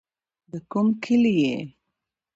د 0.51 0.53
کوم 0.71 0.87
کلي 1.03 1.33
يې. 1.43 1.57